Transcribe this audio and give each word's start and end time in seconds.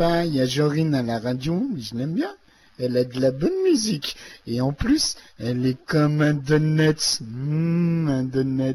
il 0.00 0.34
y 0.34 0.40
a 0.40 0.46
Jorine 0.46 0.94
à 0.94 1.02
la 1.02 1.18
radio, 1.18 1.66
je 1.76 1.96
l'aime 1.96 2.14
bien. 2.14 2.32
Elle 2.78 2.96
a 2.96 3.02
de 3.02 3.20
la 3.20 3.32
bonne 3.32 3.62
musique. 3.64 4.16
Et 4.46 4.60
en 4.60 4.72
plus, 4.72 5.16
elle 5.40 5.66
est 5.66 5.84
comme 5.86 6.22
un 6.22 6.34
donut. 6.34 7.20
Mmh, 7.20 8.08
un. 8.08 8.74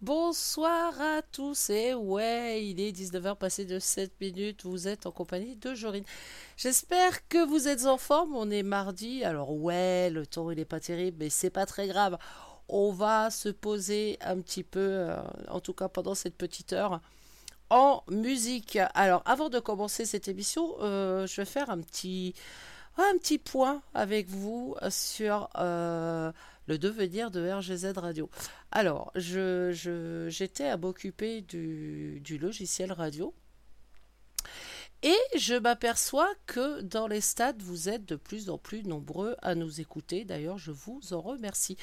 Bonsoir 0.00 1.00
à 1.00 1.22
tous 1.22 1.70
et 1.70 1.94
ouais, 1.94 2.64
il 2.64 2.80
est 2.80 2.92
19h 2.92 3.36
passé 3.36 3.64
de 3.64 3.80
7 3.80 4.12
minutes, 4.20 4.64
vous 4.64 4.88
êtes 4.88 5.06
en 5.06 5.12
compagnie 5.12 5.56
de 5.56 5.74
Jorine. 5.74 6.04
J'espère 6.56 7.26
que 7.28 7.44
vous 7.46 7.68
êtes 7.68 7.86
en 7.86 7.98
forme, 7.98 8.34
on 8.34 8.50
est 8.50 8.64
mardi, 8.64 9.24
alors 9.24 9.52
ouais, 9.52 10.10
le 10.10 10.26
temps 10.26 10.50
il 10.50 10.58
est 10.58 10.64
pas 10.64 10.80
terrible, 10.80 11.18
mais 11.20 11.30
c'est 11.30 11.50
pas 11.50 11.66
très 11.66 11.86
grave. 11.86 12.18
On 12.68 12.90
va 12.92 13.30
se 13.30 13.48
poser 13.48 14.18
un 14.22 14.40
petit 14.40 14.64
peu, 14.64 14.80
euh, 14.80 15.16
en 15.48 15.60
tout 15.60 15.72
cas 15.72 15.88
pendant 15.88 16.16
cette 16.16 16.36
petite 16.36 16.72
heure, 16.72 17.00
en 17.72 18.04
musique. 18.08 18.78
Alors 18.94 19.22
avant 19.24 19.48
de 19.48 19.58
commencer 19.58 20.04
cette 20.04 20.28
émission, 20.28 20.74
euh, 20.80 21.26
je 21.26 21.40
vais 21.40 21.46
faire 21.46 21.70
un 21.70 21.80
petit, 21.80 22.34
point 23.44 23.82
avec 23.94 24.28
vous 24.28 24.76
sur... 24.90 25.48
Euh, 25.58 26.30
le 26.68 26.78
devenir 26.78 27.32
de 27.32 27.50
RGZ 27.50 27.92
Radio. 27.96 28.30
Alors, 28.70 29.10
je, 29.16 30.28
j'étais 30.28 30.66
à 30.66 30.76
m'occuper 30.76 31.40
du, 31.40 32.20
du 32.20 32.38
logiciel 32.38 32.92
radio. 32.92 33.34
Et 35.02 35.16
je 35.36 35.54
m'aperçois 35.54 36.32
que 36.46 36.80
dans 36.82 37.08
les 37.08 37.20
stades, 37.20 37.60
vous 37.60 37.88
êtes 37.88 38.04
de 38.04 38.14
plus 38.14 38.48
en 38.48 38.58
plus 38.58 38.84
nombreux 38.84 39.34
à 39.42 39.56
nous 39.56 39.80
écouter. 39.80 40.24
D'ailleurs, 40.24 40.58
je 40.58 40.70
vous 40.70 41.00
en 41.12 41.20
remercie. 41.20 41.76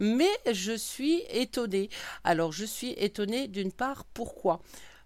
Mais 0.00 0.28
je 0.52 0.76
suis 0.76 1.22
étonnée. 1.30 1.88
Alors, 2.24 2.52
je 2.52 2.66
suis 2.66 2.90
étonnée 2.98 3.48
d'une 3.48 3.72
part, 3.72 4.04
pourquoi? 4.04 4.60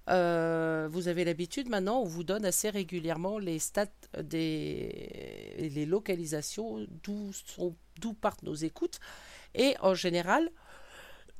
Euh, 0.08 0.88
vous 0.90 1.08
avez 1.08 1.24
l'habitude 1.24 1.68
maintenant, 1.68 2.00
on 2.00 2.04
vous 2.04 2.24
donne 2.24 2.44
assez 2.44 2.70
régulièrement 2.70 3.38
les 3.38 3.58
stats 3.58 3.86
des 4.20 5.54
les 5.58 5.86
localisations 5.86 6.84
d'où 7.02 7.30
d'où 8.00 8.14
partent 8.14 8.42
nos 8.42 8.54
écoutes. 8.54 8.98
Et 9.54 9.76
en 9.80 9.94
général, 9.94 10.50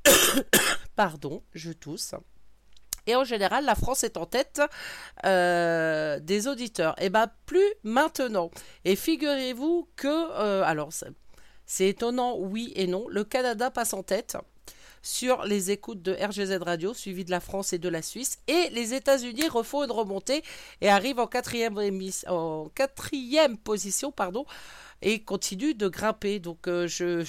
pardon, 0.96 1.42
je 1.54 1.72
tousse. 1.72 2.14
Et 3.06 3.16
en 3.16 3.24
général, 3.24 3.64
la 3.64 3.74
France 3.74 4.04
est 4.04 4.16
en 4.16 4.26
tête 4.26 4.62
euh, 5.26 6.20
des 6.20 6.46
auditeurs. 6.46 6.94
Et 7.00 7.06
eh 7.06 7.10
bien, 7.10 7.28
plus 7.46 7.74
maintenant. 7.82 8.50
Et 8.84 8.94
figurez-vous 8.94 9.88
que, 9.96 10.06
euh, 10.06 10.62
alors, 10.62 10.90
c'est 11.66 11.88
étonnant, 11.88 12.36
oui 12.38 12.72
et 12.76 12.86
non. 12.86 13.08
Le 13.08 13.24
Canada 13.24 13.72
passe 13.72 13.92
en 13.92 14.04
tête 14.04 14.36
sur 15.02 15.44
les 15.44 15.70
écoutes 15.70 16.00
de 16.00 16.12
RGZ 16.12 16.62
Radio, 16.62 16.94
suivi 16.94 17.24
de 17.24 17.30
la 17.30 17.40
France 17.40 17.72
et 17.72 17.78
de 17.78 17.88
la 17.88 18.02
Suisse. 18.02 18.38
Et 18.46 18.70
les 18.70 18.94
États-Unis 18.94 19.48
refont 19.48 19.84
une 19.84 19.90
remontée 19.90 20.42
et 20.80 20.88
arrivent 20.88 21.18
en 21.18 21.26
quatrième, 21.26 21.74
position 23.58 24.12
pardon, 24.12 24.46
et 25.02 25.22
continuent 25.22 25.76
de 25.76 25.88
grimper. 25.88 26.38
Donc 26.38 26.68
euh, 26.68 26.86
je, 26.86 27.24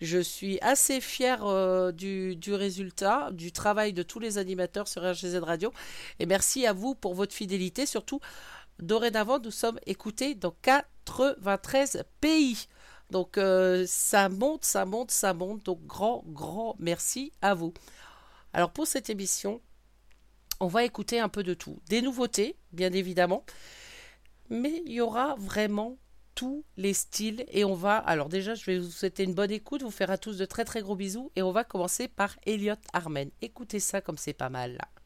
je, 0.00 0.18
suis 0.18 0.58
assez 0.60 1.00
fier 1.00 1.44
euh, 1.44 1.90
du, 1.90 2.36
du, 2.36 2.54
résultat, 2.54 3.30
du 3.32 3.50
travail 3.52 3.92
de 3.92 4.02
tous 4.02 4.18
les 4.18 4.38
animateurs 4.38 4.86
sur 4.86 5.02
RGZ 5.02 5.36
Radio. 5.36 5.72
Et 6.18 6.26
merci 6.26 6.66
à 6.66 6.74
vous 6.74 6.94
pour 6.94 7.14
votre 7.14 7.34
fidélité. 7.34 7.86
Surtout, 7.86 8.20
dorénavant, 8.78 9.38
nous 9.38 9.50
sommes 9.50 9.80
écoutés 9.86 10.34
dans 10.34 10.54
93 10.62 12.04
pays. 12.20 12.68
Donc 13.10 13.38
euh, 13.38 13.84
ça 13.86 14.28
monte, 14.28 14.64
ça 14.64 14.84
monte, 14.84 15.10
ça 15.10 15.34
monte. 15.34 15.64
Donc 15.64 15.84
grand, 15.86 16.22
grand 16.26 16.76
merci 16.78 17.32
à 17.42 17.54
vous. 17.54 17.74
Alors 18.52 18.70
pour 18.70 18.86
cette 18.86 19.10
émission, 19.10 19.60
on 20.60 20.66
va 20.66 20.84
écouter 20.84 21.20
un 21.20 21.28
peu 21.28 21.42
de 21.42 21.54
tout. 21.54 21.80
Des 21.88 22.02
nouveautés, 22.02 22.56
bien 22.72 22.92
évidemment. 22.92 23.44
Mais 24.48 24.82
il 24.86 24.92
y 24.92 25.00
aura 25.00 25.34
vraiment 25.38 25.96
tous 26.34 26.64
les 26.76 26.94
styles 26.94 27.44
et 27.48 27.64
on 27.64 27.74
va 27.74 27.98
alors 27.98 28.28
déjà 28.28 28.54
je 28.54 28.64
vais 28.64 28.78
vous 28.78 28.90
souhaiter 28.90 29.24
une 29.24 29.34
bonne 29.34 29.50
écoute 29.50 29.82
vous 29.82 29.90
faire 29.90 30.10
à 30.10 30.16
tous 30.16 30.38
de 30.38 30.44
très 30.44 30.64
très 30.64 30.80
gros 30.80 30.94
bisous 30.94 31.30
et 31.36 31.42
on 31.42 31.52
va 31.52 31.64
commencer 31.64 32.08
par 32.08 32.36
Elliot 32.46 32.76
Armen 32.92 33.30
écoutez 33.42 33.80
ça 33.80 34.00
comme 34.00 34.16
c'est 34.16 34.32
pas 34.32 34.48
mal 34.48 34.74
là 34.74 34.99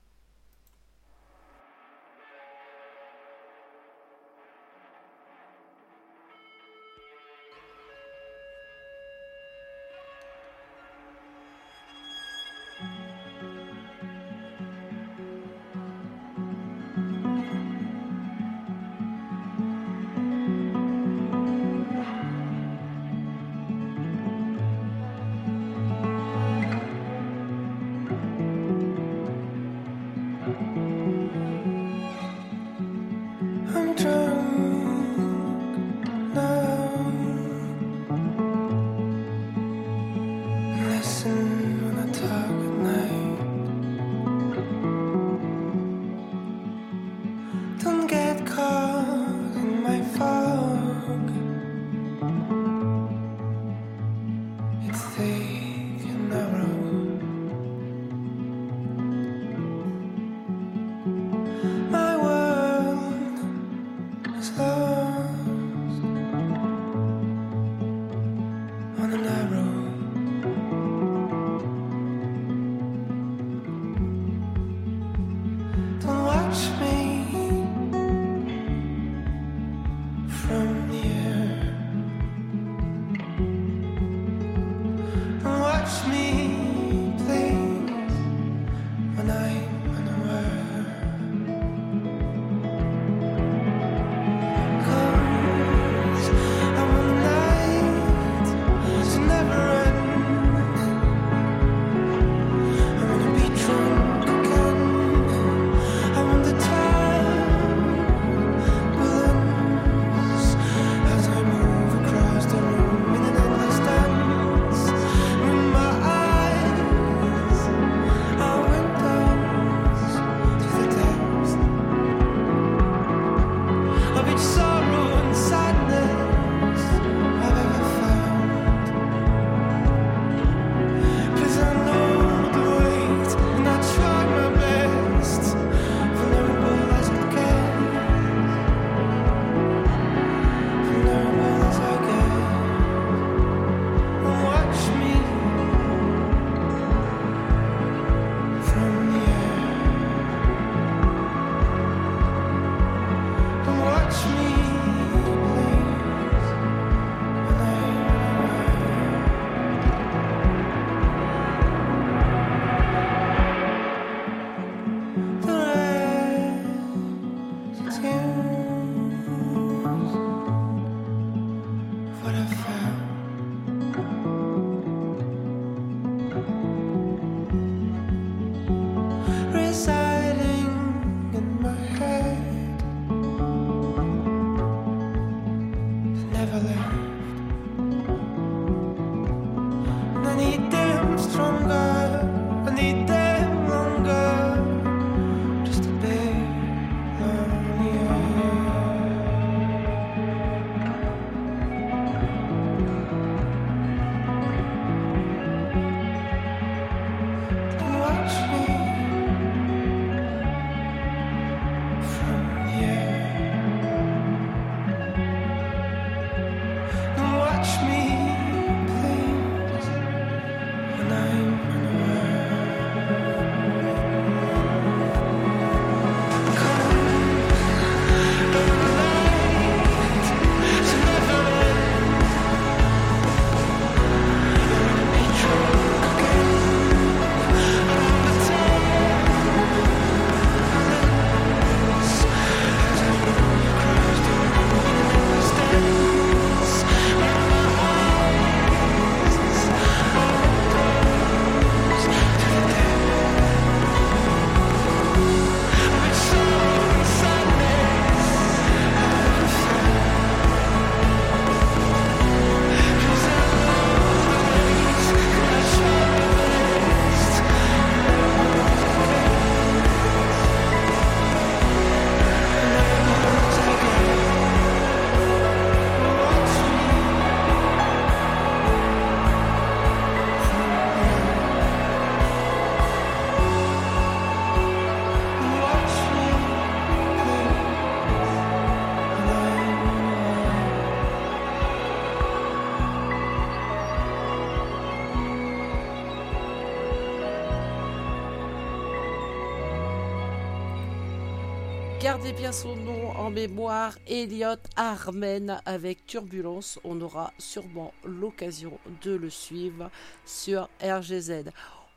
Gardez 302.05 302.35
bien 302.35 302.53
son 302.53 302.77
nom 302.77 303.13
en 303.13 303.31
mémoire, 303.31 303.97
Elliot 304.07 304.61
Armen 304.77 305.59
avec 305.65 306.05
Turbulence. 306.05 306.79
On 306.85 307.01
aura 307.01 307.33
sûrement 307.39 307.95
l'occasion 308.05 308.79
de 309.01 309.13
le 309.13 309.31
suivre 309.31 309.91
sur 310.27 310.69
RGZ. 310.83 311.45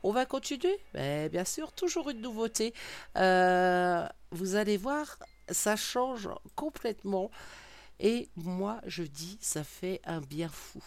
On 0.02 0.10
va 0.10 0.24
continuer? 0.24 0.80
Mais 0.94 1.28
Bien 1.28 1.44
sûr, 1.44 1.72
toujours 1.72 2.08
une 2.08 2.22
nouveauté. 2.22 2.72
Euh, 3.18 4.08
vous 4.30 4.54
allez 4.54 4.78
voir, 4.78 5.18
ça 5.50 5.76
change 5.76 6.30
complètement. 6.56 7.30
Et 8.00 8.30
moi, 8.34 8.80
je 8.86 9.02
dis, 9.02 9.36
ça 9.42 9.62
fait 9.62 10.00
un 10.06 10.22
bien 10.22 10.48
fou. 10.48 10.82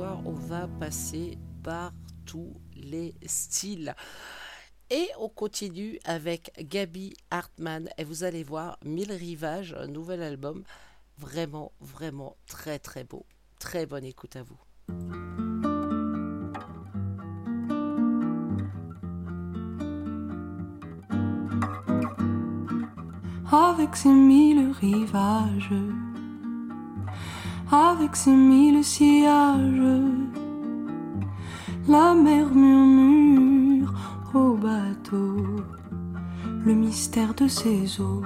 on 0.00 0.32
va 0.32 0.68
passer 0.80 1.38
par 1.62 1.92
tous 2.24 2.54
les 2.74 3.14
styles. 3.26 3.94
Et 4.90 5.08
on 5.18 5.28
continue 5.28 5.98
avec 6.04 6.52
Gabi 6.60 7.14
Hartmann. 7.30 7.88
Et 7.98 8.04
vous 8.04 8.24
allez 8.24 8.44
voir, 8.44 8.78
Mille 8.84 9.12
Rivages, 9.12 9.74
un 9.78 9.86
nouvel 9.86 10.22
album. 10.22 10.62
Vraiment, 11.18 11.72
vraiment 11.80 12.36
très, 12.46 12.78
très 12.78 13.04
beau. 13.04 13.24
Très 13.58 13.86
bonne 13.86 14.04
écoute 14.04 14.36
à 14.36 14.42
vous. 14.42 14.58
avec 23.52 23.96
ses 23.96 24.10
mille 24.10 24.72
rivages, 24.80 25.70
avec 27.70 28.14
ses 28.14 28.30
mille 28.30 28.84
sillages, 28.84 30.02
la 31.88 32.14
mer 32.14 32.46
murmure 32.54 33.92
au 34.34 34.54
bateau 34.54 35.36
le 36.64 36.74
mystère 36.74 37.34
de 37.34 37.48
ses 37.48 38.00
eaux, 38.00 38.22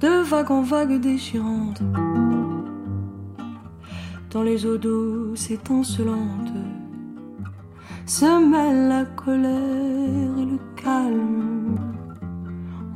de 0.00 0.22
vague 0.22 0.50
en 0.50 0.62
vague 0.62 1.00
déchirante, 1.00 1.82
dans 4.30 4.42
les 4.42 4.66
eaux 4.66 4.78
douces 4.78 5.50
étincelantes, 5.50 6.52
se 8.06 8.26
mêle 8.48 8.88
la 8.88 9.04
colère 9.04 10.38
et 10.38 10.44
le 10.44 10.58
calme 10.76 11.78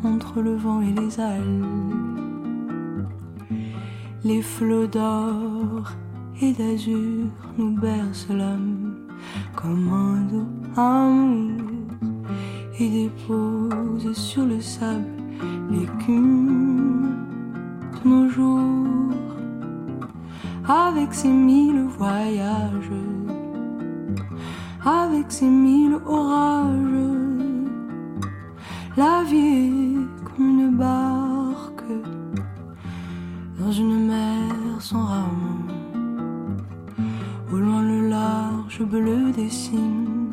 entre 0.04 0.40
le 0.40 0.54
vent 0.54 0.80
et 0.80 0.92
les 0.92 1.20
ailes. 1.20 2.07
Les 4.24 4.42
flots 4.42 4.88
d'or 4.88 5.92
et 6.42 6.52
d'azur 6.52 7.26
nous 7.56 7.80
bercent 7.80 8.30
l'âme 8.30 8.96
comme 9.54 9.88
un 9.92 10.22
doux 10.26 10.48
amour 10.76 11.60
et 12.80 12.88
déposent 12.88 14.12
sur 14.12 14.44
le 14.44 14.60
sable 14.60 15.04
l'écume 15.70 17.14
de 17.92 18.08
nos 18.08 18.28
jours. 18.28 18.86
Avec 20.68 21.14
ses 21.14 21.28
mille 21.28 21.84
voyages, 21.96 22.90
avec 24.84 25.30
ses 25.30 25.46
mille 25.46 25.96
orages, 26.04 26.74
la 28.96 29.22
vie 29.22 29.36
est 29.36 30.24
comme 30.24 30.60
une 30.60 30.76
barque 30.76 31.27
dans 33.58 33.72
une 33.72 34.06
mer 34.06 34.80
sans 34.80 35.04
rames. 35.04 35.66
Au 37.52 37.56
loin 37.56 37.82
le 37.82 38.08
large 38.08 38.82
bleu 38.82 39.32
dessine 39.32 40.30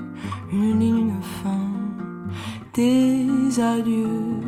une 0.52 0.80
ligne 0.80 1.16
fin 1.22 1.72
des 2.74 3.60
adieux 3.60 4.42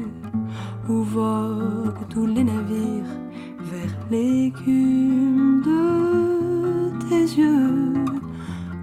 où 0.89 1.01
voguent 1.01 2.07
tous 2.09 2.25
les 2.27 2.43
navires 2.43 3.13
vers 3.61 3.93
l'écume 4.11 5.61
de 5.61 7.07
tes 7.09 7.25
yeux. 7.39 7.93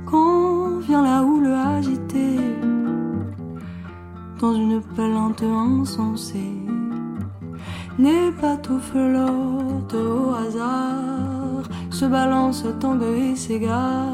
Quand 0.06 0.78
vient 0.80 1.02
la 1.02 1.22
houle 1.22 1.46
agitée 1.46 2.38
dans 4.40 4.54
une 4.54 4.80
plainte 4.80 5.42
insensée. 5.42 6.63
Les 7.96 8.32
bateaux 8.42 8.80
flottent 8.80 9.94
au 9.94 10.34
hasard, 10.34 11.62
se 11.90 12.04
balancent, 12.06 12.66
tanguent 12.80 13.32
et 13.32 13.36
s'égarent. 13.36 14.13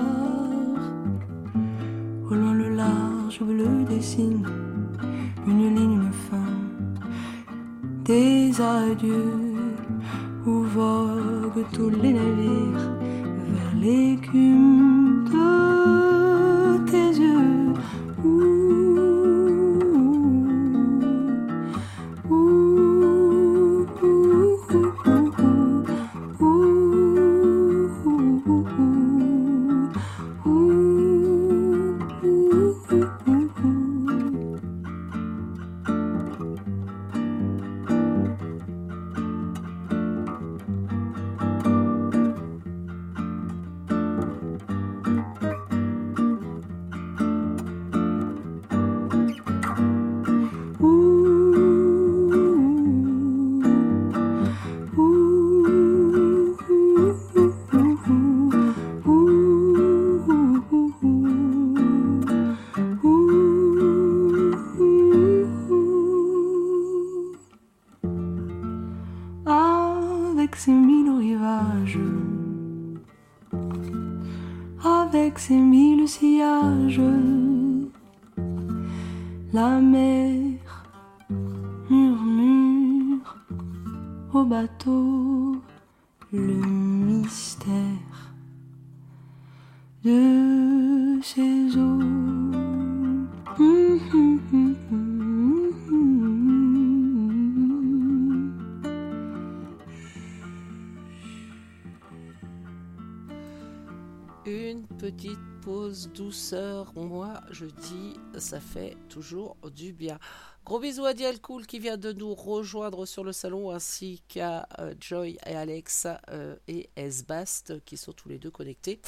Une 104.47 104.87
petite 104.87 105.39
pause 105.61 106.09
douceur, 106.15 106.95
moi 106.97 107.43
je 107.51 107.67
dis, 107.67 108.15
ça 108.39 108.59
fait 108.59 108.97
toujours 109.11 109.59
du 109.75 109.93
bien. 109.93 110.19
Gros 110.65 110.81
bisous 110.81 111.05
à 111.05 111.13
Dial 111.13 111.43
Cool 111.43 111.67
qui 111.67 111.79
vient 111.79 111.99
de 111.99 112.13
nous 112.13 112.35
rejoindre 112.35 113.05
sur 113.05 113.23
le 113.23 113.33
salon, 113.33 113.71
ainsi 113.71 114.23
qu'à 114.29 114.67
euh, 114.79 114.95
Joy 114.99 115.37
et 115.47 115.55
Alex 115.55 116.07
euh, 116.31 116.57
et 116.69 116.89
Esbast 116.97 117.85
qui 117.85 117.99
sont 117.99 118.13
tous 118.13 118.31
les 118.31 118.39
deux 118.39 118.51
connectés. 118.51 119.03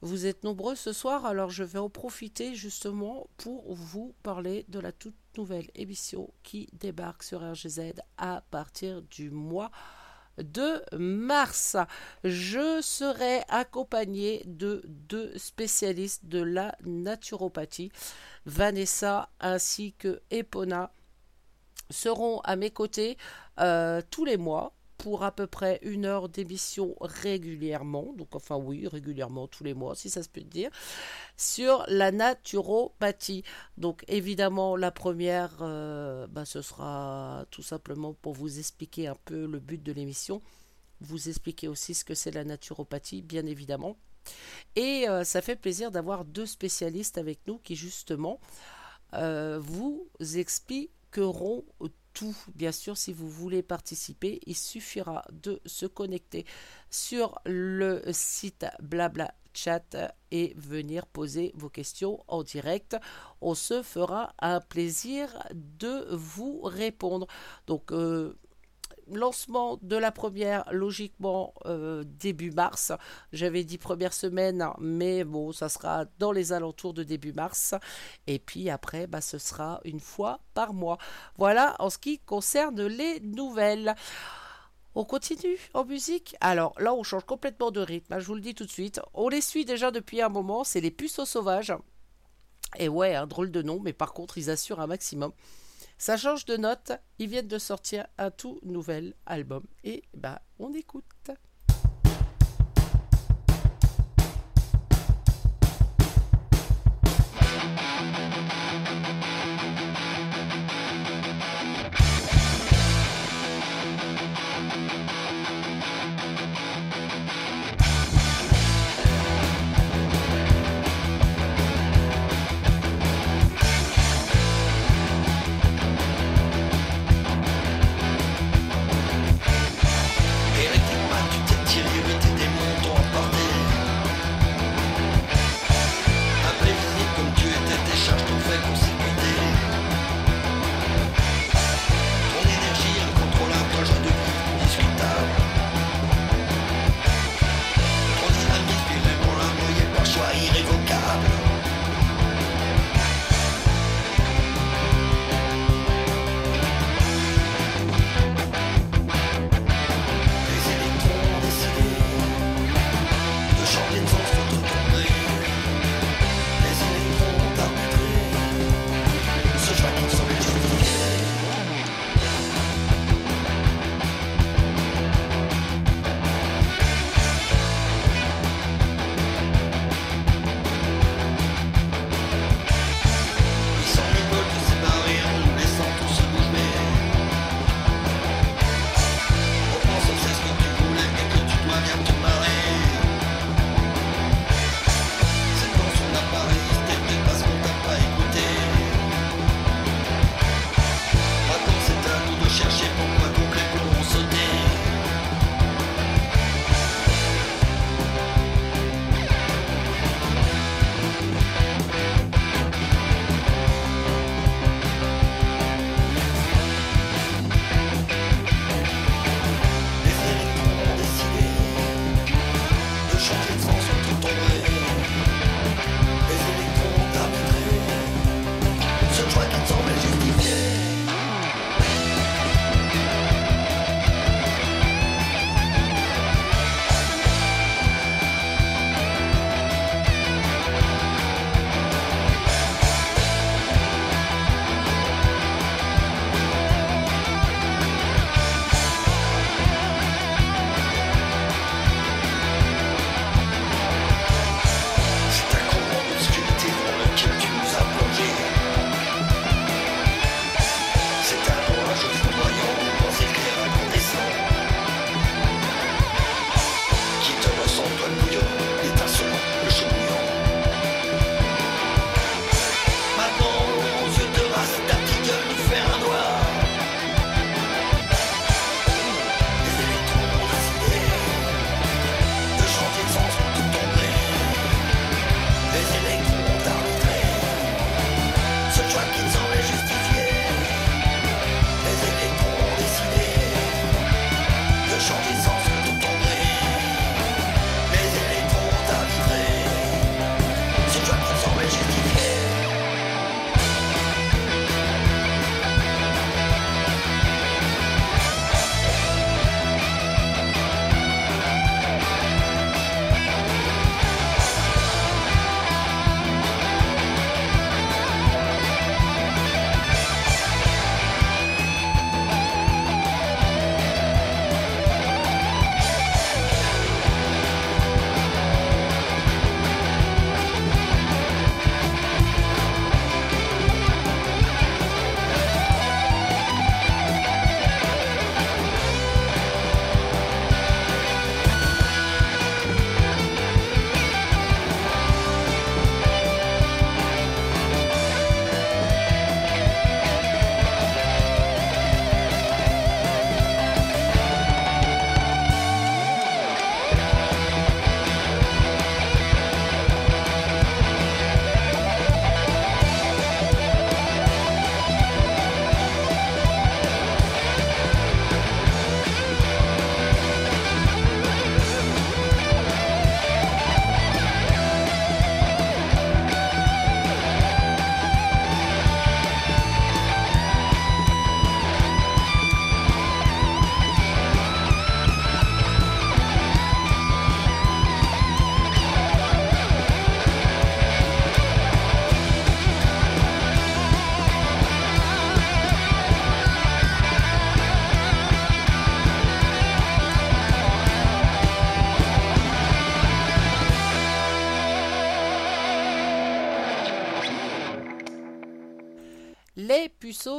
Vous 0.00 0.24
êtes 0.24 0.44
nombreux 0.44 0.76
ce 0.76 0.94
soir, 0.94 1.26
alors 1.26 1.50
je 1.50 1.62
vais 1.62 1.78
en 1.78 1.90
profiter 1.90 2.54
justement 2.54 3.28
pour 3.36 3.74
vous 3.74 4.14
parler 4.22 4.64
de 4.68 4.80
la 4.80 4.92
toute 4.92 5.14
nouvelle 5.36 5.70
émission 5.74 6.32
qui 6.42 6.70
débarque 6.72 7.22
sur 7.22 7.40
RGZ 7.40 7.92
à 8.16 8.42
partir 8.50 9.02
du 9.02 9.30
mois 9.30 9.70
de 10.38 10.82
mars. 10.96 11.76
Je 12.24 12.80
serai 12.80 13.42
accompagnée 13.48 14.42
de 14.46 14.82
deux 14.86 15.36
spécialistes 15.36 16.26
de 16.26 16.42
la 16.42 16.74
naturopathie, 16.84 17.92
Vanessa 18.46 19.28
ainsi 19.40 19.94
que 19.94 20.20
Epona, 20.30 20.92
seront 21.90 22.40
à 22.40 22.56
mes 22.56 22.70
côtés 22.70 23.18
euh, 23.60 24.00
tous 24.10 24.24
les 24.24 24.36
mois 24.36 24.72
pour 24.98 25.24
à 25.24 25.32
peu 25.32 25.46
près 25.46 25.78
une 25.82 26.04
heure 26.04 26.28
d'émission 26.28 26.96
régulièrement, 27.00 28.12
donc 28.16 28.34
enfin 28.34 28.56
oui, 28.56 28.86
régulièrement 28.86 29.48
tous 29.48 29.64
les 29.64 29.74
mois, 29.74 29.94
si 29.94 30.10
ça 30.10 30.22
se 30.22 30.28
peut 30.28 30.42
dire, 30.42 30.70
sur 31.36 31.84
la 31.88 32.12
naturopathie. 32.12 33.44
Donc 33.76 34.04
évidemment, 34.08 34.76
la 34.76 34.90
première, 34.90 35.58
euh, 35.60 36.26
bah, 36.28 36.44
ce 36.44 36.62
sera 36.62 37.44
tout 37.50 37.62
simplement 37.62 38.14
pour 38.14 38.34
vous 38.34 38.58
expliquer 38.58 39.08
un 39.08 39.16
peu 39.24 39.46
le 39.46 39.58
but 39.58 39.82
de 39.82 39.92
l'émission, 39.92 40.42
vous 41.00 41.28
expliquer 41.28 41.68
aussi 41.68 41.94
ce 41.94 42.04
que 42.04 42.14
c'est 42.14 42.30
la 42.30 42.44
naturopathie, 42.44 43.22
bien 43.22 43.46
évidemment. 43.46 43.96
Et 44.76 45.08
euh, 45.08 45.24
ça 45.24 45.42
fait 45.42 45.56
plaisir 45.56 45.90
d'avoir 45.90 46.24
deux 46.24 46.46
spécialistes 46.46 47.18
avec 47.18 47.40
nous 47.46 47.58
qui 47.58 47.74
justement 47.74 48.40
euh, 49.14 49.58
vous 49.60 50.08
expliqueront 50.36 51.64
tout. 52.12 52.36
Bien 52.54 52.72
sûr, 52.72 52.96
si 52.96 53.12
vous 53.12 53.28
voulez 53.28 53.62
participer, 53.62 54.40
il 54.46 54.56
suffira 54.56 55.24
de 55.32 55.60
se 55.66 55.86
connecter 55.86 56.44
sur 56.90 57.38
le 57.44 58.02
site 58.12 58.66
Blabla 58.80 59.34
Chat 59.54 59.96
et 60.30 60.54
venir 60.56 61.06
poser 61.06 61.52
vos 61.54 61.68
questions 61.68 62.22
en 62.28 62.42
direct. 62.42 62.96
On 63.40 63.54
se 63.54 63.82
fera 63.82 64.34
un 64.38 64.60
plaisir 64.60 65.28
de 65.52 66.06
vous 66.10 66.60
répondre. 66.62 67.26
Donc, 67.66 67.92
euh, 67.92 68.38
lancement 69.10 69.78
de 69.82 69.96
la 69.96 70.12
première, 70.12 70.64
logiquement 70.72 71.54
euh, 71.66 72.04
début 72.04 72.50
mars. 72.50 72.92
J'avais 73.32 73.64
dit 73.64 73.78
première 73.78 74.12
semaine, 74.12 74.68
mais 74.78 75.24
bon, 75.24 75.52
ça 75.52 75.68
sera 75.68 76.04
dans 76.18 76.32
les 76.32 76.52
alentours 76.52 76.94
de 76.94 77.02
début 77.02 77.32
mars. 77.32 77.74
Et 78.26 78.38
puis 78.38 78.70
après, 78.70 79.06
bah, 79.06 79.20
ce 79.20 79.38
sera 79.38 79.80
une 79.84 80.00
fois 80.00 80.40
par 80.54 80.72
mois. 80.72 80.98
Voilà 81.36 81.76
en 81.78 81.90
ce 81.90 81.98
qui 81.98 82.18
concerne 82.18 82.86
les 82.86 83.20
nouvelles. 83.20 83.94
On 84.94 85.04
continue 85.04 85.58
en 85.72 85.84
musique 85.86 86.36
Alors 86.40 86.74
là, 86.78 86.92
on 86.92 87.02
change 87.02 87.24
complètement 87.24 87.70
de 87.70 87.80
rythme, 87.80 88.12
hein, 88.12 88.18
je 88.18 88.26
vous 88.26 88.34
le 88.34 88.42
dis 88.42 88.54
tout 88.54 88.66
de 88.66 88.70
suite. 88.70 89.00
On 89.14 89.30
les 89.30 89.40
suit 89.40 89.64
déjà 89.64 89.90
depuis 89.90 90.20
un 90.20 90.28
moment, 90.28 90.64
c'est 90.64 90.82
les 90.82 90.90
puceaux 90.90 91.24
sauvages. 91.24 91.72
Et 92.78 92.88
ouais, 92.88 93.14
un 93.14 93.26
drôle 93.26 93.50
de 93.50 93.62
nom, 93.62 93.80
mais 93.80 93.92
par 93.92 94.12
contre, 94.12 94.38
ils 94.38 94.50
assurent 94.50 94.80
un 94.80 94.86
maximum. 94.86 95.32
Ça 96.02 96.16
change 96.16 96.46
de 96.46 96.56
note, 96.56 96.90
ils 97.20 97.28
viennent 97.28 97.46
de 97.46 97.58
sortir 97.58 98.08
un 98.18 98.32
tout 98.32 98.58
nouvel 98.64 99.14
album. 99.24 99.62
Et 99.84 100.02
bah, 100.14 100.42
on 100.58 100.72
écoute. 100.74 101.04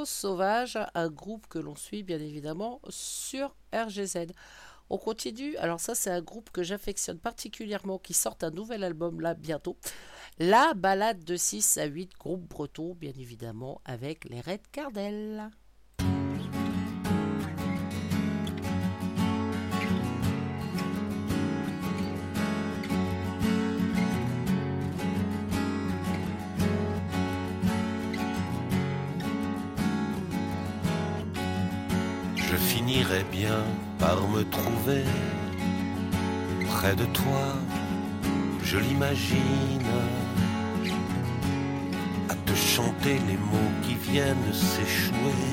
Sauvages, 0.06 0.80
un 0.94 1.10
groupe 1.10 1.48
que 1.48 1.60
l'on 1.60 1.76
suit 1.76 2.04
bien 2.04 2.20
évidemment 2.20 2.80
sur 2.88 3.54
RGZ. 3.74 4.28
On 4.90 4.98
continue, 4.98 5.58
alors 5.58 5.80
ça 5.80 5.94
c'est 5.94 6.10
un 6.10 6.22
groupe 6.22 6.52
que 6.52 6.64
j'affectionne 6.64 7.20
particulièrement 7.20 8.00
qui 8.00 8.14
sort 8.14 8.38
un 8.44 8.52
nouvel 8.52 8.84
album 8.84 9.20
là 9.20 9.34
bientôt. 9.34 9.78
La 10.40 10.74
balade 10.74 11.24
de 11.26 11.36
6 11.36 11.78
à 11.80 11.86
8 11.86 12.12
groupes 12.18 12.48
bretons 12.48 12.94
bien 12.94 13.14
évidemment 13.18 13.82
avec 13.84 14.24
les 14.30 14.40
Red 14.40 14.62
Cardell. 14.72 15.50
Je 32.94 33.00
finirai 33.00 33.26
bien 33.32 33.64
par 33.98 34.28
me 34.28 34.44
trouver 34.44 35.04
près 36.68 36.96
de 36.96 37.06
toi, 37.06 37.56
je 38.64 38.78
l'imagine, 38.78 39.90
à 42.30 42.36
te 42.36 42.54
chanter 42.54 43.18
les 43.28 43.38
mots 43.38 43.74
qui 43.82 43.96
viennent 43.96 44.54
s'échouer, 44.54 45.50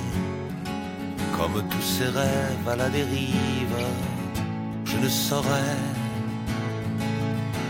comme 1.39 1.67
tous 1.71 1.83
ces 1.83 2.09
rêves 2.09 2.69
à 2.69 2.77
la 2.77 2.91
dérive, 2.91 3.87
je 4.85 4.99
ne 4.99 5.09
saurais 5.09 5.79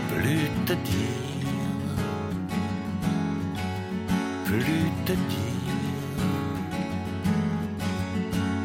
plus 0.09 0.49
te 0.65 0.73
dire, 0.73 1.95
plus 4.43 4.91
te 5.05 5.13
dire. 5.13 5.50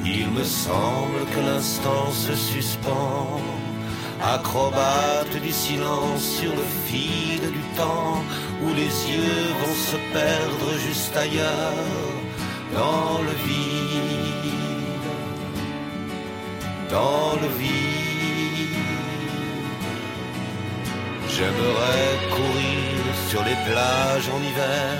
Il 0.08 0.30
me 0.30 0.44
semble 0.44 1.24
que 1.32 1.40
l'instant 1.40 2.12
se 2.12 2.34
suspend, 2.36 3.40
acrobate 4.22 5.36
du 5.42 5.50
silence 5.50 6.22
sur 6.38 6.52
le 6.54 6.66
fil 6.86 7.40
du 7.40 7.64
temps, 7.76 8.22
où 8.62 8.68
les 8.72 8.92
yeux 9.12 9.46
vont 9.60 9.78
se 9.90 9.96
perdre 10.12 10.78
juste 10.86 11.16
ailleurs, 11.16 11.90
dans 12.72 13.20
le 13.28 13.34
vide, 13.48 14.52
dans 16.88 17.32
le 17.42 17.48
vide. 17.58 17.76
J'aimerais 21.28 22.12
courir 22.30 23.02
sur 23.28 23.42
les 23.42 23.58
plages 23.68 24.28
en 24.36 24.40
hiver, 24.50 24.92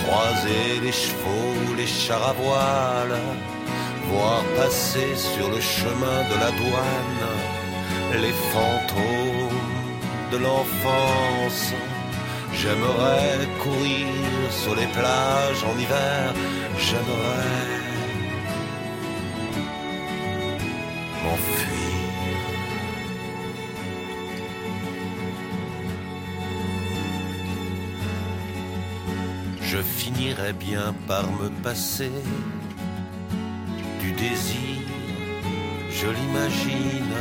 croiser 0.00 0.80
les 0.82 0.92
chevaux, 0.92 1.74
les 1.76 1.86
chars 1.86 2.30
à 2.30 2.32
voile 2.32 3.18
voir 4.12 4.42
passer 4.56 5.14
sur 5.14 5.48
le 5.50 5.60
chemin 5.60 6.18
de 6.30 6.36
la 6.44 6.50
douane 6.60 7.28
les 8.24 8.32
fantômes 8.52 9.58
de 10.32 10.38
l'enfance. 10.38 11.72
J'aimerais 12.52 13.46
courir 13.62 14.06
sur 14.50 14.74
les 14.74 14.86
plages 14.86 15.62
en 15.64 15.78
hiver, 15.78 16.34
j'aimerais 16.78 17.70
m'enfuir. 21.22 21.80
Je 29.62 29.78
finirais 29.78 30.52
bien 30.52 30.94
par 31.06 31.30
me 31.30 31.48
passer 31.62 32.10
je 35.90 36.06
l'imagine, 36.06 37.14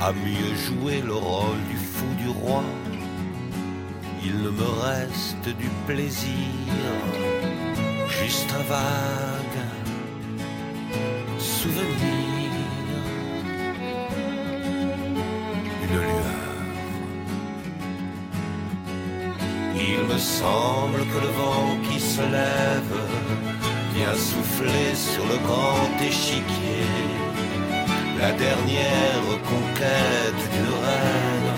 à 0.00 0.12
mieux 0.12 0.54
jouer 0.66 1.02
le 1.04 1.14
rôle 1.14 1.62
du 1.70 1.76
fou 1.76 2.06
du 2.16 2.28
roi. 2.28 2.62
Il 4.24 4.42
ne 4.42 4.50
me 4.50 4.68
reste 4.86 5.48
du 5.62 5.68
plaisir, 5.86 6.88
juste 8.08 8.50
un 8.60 8.62
vague 8.74 9.62
souvenir, 11.38 12.50
une 15.82 15.96
lueur. 15.96 16.24
Il 19.76 20.00
me 20.12 20.18
semble 20.18 21.00
que 21.10 21.18
le 21.26 21.32
vent 21.40 21.76
qui 21.88 22.00
se 22.00 22.22
lève 22.22 23.47
vient 23.98 24.14
souffler 24.14 24.94
sur 24.94 25.24
le 25.26 25.38
grand 25.48 25.90
échiquier 26.10 26.86
la 28.20 28.30
dernière 28.32 29.24
conquête 29.52 30.40
d'une 30.52 30.74
reine, 30.84 31.50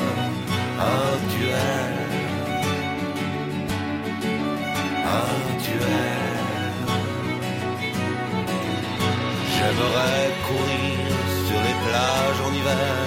un 0.96 1.14
duel, 1.34 1.96
un 5.22 5.38
duel. 5.66 6.76
J'aimerais 9.52 10.26
courir 10.48 11.12
sur 11.46 11.60
les 11.66 11.76
plages 11.84 12.40
en 12.46 12.52
hiver, 12.58 13.02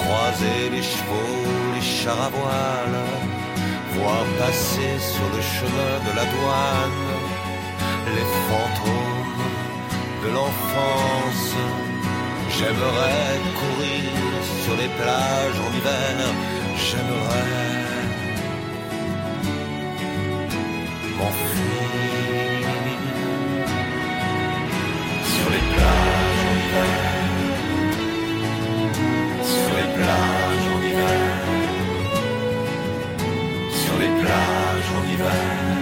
croiser 0.00 0.62
les 0.74 0.84
chevaux, 0.92 1.44
les 1.74 1.86
chars 1.96 2.22
à 2.28 2.30
voile, 2.38 2.98
voir 3.94 4.24
passer 4.38 4.94
sur 5.12 5.26
le 5.36 5.42
chemin 5.54 5.94
de 6.06 6.12
la 6.16 6.24
douane 6.32 7.19
les 8.16 8.28
fantômes 8.48 9.46
de 10.24 10.28
l'enfance. 10.36 11.54
J'aimerais 12.56 13.38
courir 13.60 14.10
sur 14.62 14.74
les 14.76 14.90
plages 14.98 15.60
en 15.66 15.70
hiver, 15.78 16.16
j'aimerais 16.86 17.58
m'enfuir 21.18 21.90
sur 25.34 25.48
les 25.54 25.64
plages 25.74 26.42
en 26.50 26.54
hiver, 26.64 26.92
sur 29.54 29.72
les 29.78 29.88
plages 29.96 30.68
en 30.74 30.80
hiver, 30.88 31.30
sur 33.82 33.96
les 34.02 34.12
plages 34.20 34.90
en 34.98 35.02
hiver 35.12 35.79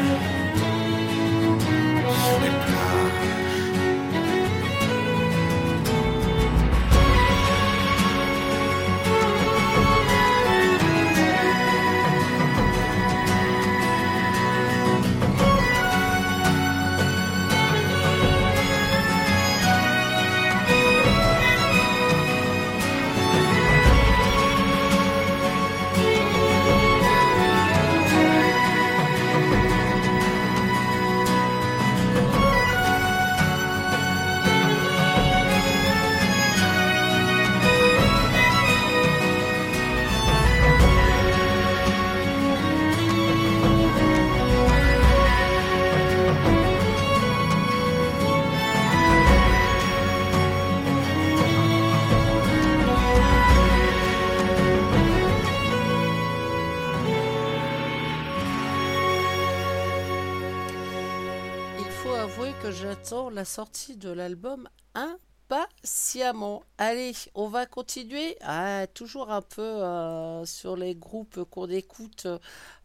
la 63.31 63.45
sortie 63.45 63.97
de 63.97 64.11
l'album 64.11 64.69
impatiemment. 64.95 66.63
Allez, 66.79 67.13
on 67.35 67.49
va 67.49 67.67
continuer. 67.67 68.37
Ah, 68.41 68.87
toujours 68.93 69.31
un 69.31 69.43
peu 69.43 69.63
euh, 69.63 70.45
sur 70.45 70.77
les 70.77 70.95
groupes 70.95 71.45
qu'on 71.45 71.69
écoute 71.69 72.27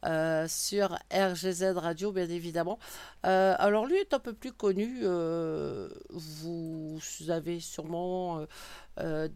euh, 0.05 0.47
sur 0.47 0.97
RGZ 1.11 1.75
Radio, 1.75 2.11
bien 2.11 2.29
évidemment. 2.29 2.79
Euh, 3.25 3.55
alors 3.57 3.85
lui 3.85 3.95
est 3.97 4.13
un 4.13 4.19
peu 4.19 4.33
plus 4.33 4.53
connu. 4.53 5.03
vous 6.09 6.99
avez 7.29 7.59
sûrement 7.59 8.45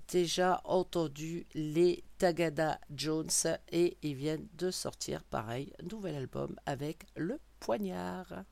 déjà 0.07 0.61
entendu 0.65 1.47
les 1.53 2.03
Tagada 2.17 2.79
Jones 2.95 3.29
et 3.71 3.97
ils 4.01 4.15
viennent 4.15 4.47
de 4.53 4.71
sortir 4.71 5.23
pareil, 5.23 5.73
nouvel 5.89 6.15
album 6.15 6.55
avec 6.65 7.05
le 7.15 7.39
poignard. 7.59 8.43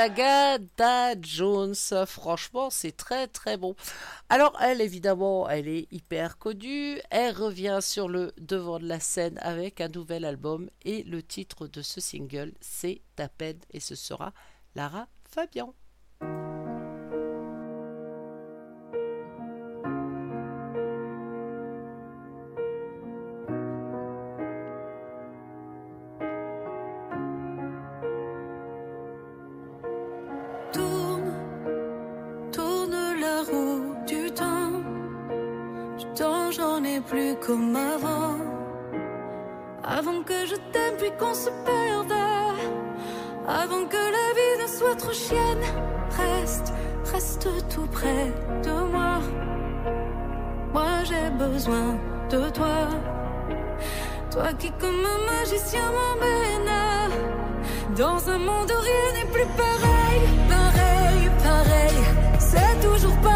Agatha 0.00 1.14
Jones. 1.20 1.74
Franchement, 2.06 2.70
c'est 2.70 2.96
très 2.96 3.28
très 3.28 3.58
bon. 3.58 3.76
Alors, 4.30 4.56
elle, 4.62 4.80
évidemment, 4.80 5.46
elle 5.48 5.68
est 5.68 5.88
hyper 5.92 6.38
connue. 6.38 6.98
Elle 7.10 7.34
revient 7.34 7.80
sur 7.82 8.08
le 8.08 8.32
devant 8.38 8.78
de 8.78 8.86
la 8.86 8.98
scène 8.98 9.38
avec 9.42 9.82
un 9.82 9.88
nouvel 9.88 10.24
album. 10.24 10.70
Et 10.86 11.02
le 11.02 11.22
titre 11.22 11.66
de 11.66 11.82
ce 11.82 12.00
single, 12.00 12.54
c'est 12.60 13.02
Ta. 13.14 13.28
Et 13.72 13.80
ce 13.80 13.94
sera 13.94 14.32
Lara 14.74 15.06
Fabian. 15.28 15.74
Avant 39.82 40.22
que 40.22 40.46
je 40.46 40.54
t'aime, 40.72 40.96
puis 40.98 41.10
qu'on 41.18 41.34
se 41.34 41.50
perde. 41.64 42.12
Avant 43.48 43.84
que 43.86 43.96
la 43.96 44.28
vie 44.36 44.62
ne 44.62 44.68
soit 44.68 44.94
trop 44.94 45.12
chienne. 45.12 45.64
Reste, 46.16 46.72
reste 47.12 47.48
tout 47.74 47.86
près 47.86 48.32
de 48.62 48.74
moi. 48.92 49.18
Moi, 50.72 51.02
j'ai 51.04 51.30
besoin 51.30 51.98
de 52.30 52.50
toi. 52.50 52.88
Toi 54.30 54.52
qui, 54.58 54.70
comme 54.72 55.04
un 55.14 55.20
magicien, 55.32 55.86
m'emmène. 55.96 56.72
Dans 57.96 58.30
un 58.30 58.38
monde 58.38 58.70
où 58.70 58.80
rien 58.80 59.06
n'est 59.16 59.30
plus 59.32 59.48
pareil, 59.56 60.22
pareil, 60.48 61.30
pareil. 61.42 61.98
C'est 62.38 62.80
toujours 62.80 63.16
pareil 63.16 63.29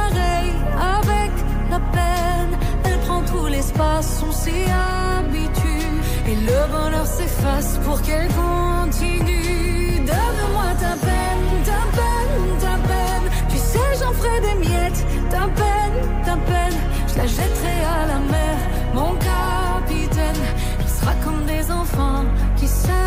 l'espace, 3.65 4.23
on 4.27 4.33
s'y 4.33 4.51
habitue. 4.51 5.93
Et 6.27 6.37
le 6.37 6.73
bonheur 6.73 7.07
s'efface 7.07 7.79
pour 7.85 8.01
qu'elle 8.03 8.29
continue. 8.29 10.01
Donne-moi 10.11 10.69
ta 10.81 10.95
peine, 11.07 11.47
ta 11.65 11.83
peine, 11.99 12.59
ta 12.61 12.77
peine. 12.89 13.27
Tu 13.49 13.57
sais, 13.57 13.91
j'en 14.01 14.13
ferai 14.13 14.41
des 14.41 14.69
miettes. 14.69 15.05
Ta 15.31 15.47
peine, 15.61 15.99
ta 16.25 16.37
peine. 16.37 16.79
Je 17.09 17.19
la 17.19 17.27
jetterai 17.27 17.77
à 17.99 18.07
la 18.07 18.19
mer, 18.19 18.57
mon 18.95 19.15
capitaine. 19.15 20.45
Il 20.81 20.89
sera 20.89 21.13
comme 21.25 21.45
des 21.47 21.71
enfants 21.71 22.25
qui 22.57 22.69
se 22.69 22.99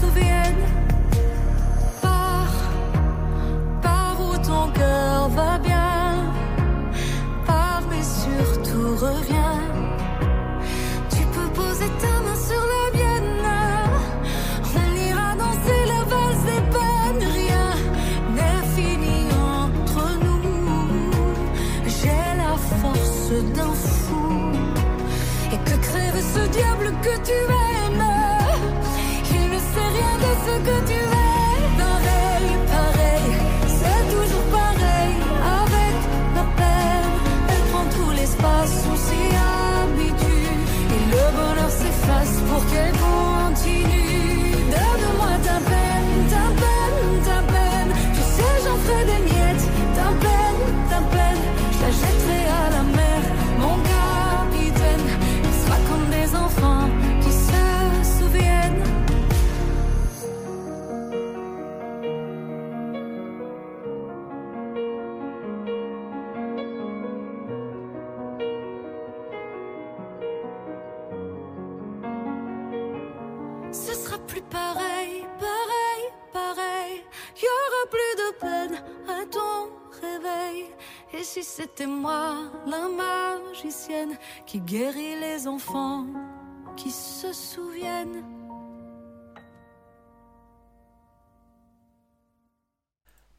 souviennent. 0.00 0.79
Que 27.02 27.16
tu 27.24 27.32
aimes. 27.32 28.04
Il 29.32 29.50
ne 29.50 29.58
sait 29.58 29.90
rien 29.96 30.14
de 30.24 30.30
ce 30.44 30.54
que 30.66 30.76
tu 30.92 30.99
c'était 81.80 81.90
moi, 81.90 82.36
la 82.66 82.88
magicienne, 82.88 84.18
qui 84.44 84.60
guérit 84.60 85.18
les 85.18 85.48
enfants, 85.48 86.06
qui 86.76 86.90
se 86.90 87.32
souviennent. 87.32 88.22